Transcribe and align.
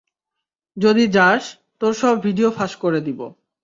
যদি 0.77 1.03
যাস, 1.07 1.43
তোর 1.81 1.93
সব 1.93 2.15
ভিডিও 2.23 2.49
ফাঁস 2.51 2.73
করে 2.75 2.99
দিব। 3.01 3.19